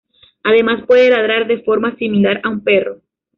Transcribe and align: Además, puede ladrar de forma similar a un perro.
Además, 0.41 0.83
puede 0.87 1.11
ladrar 1.11 1.45
de 1.45 1.61
forma 1.61 1.95
similar 1.97 2.41
a 2.43 2.49
un 2.49 2.63
perro. 2.63 3.01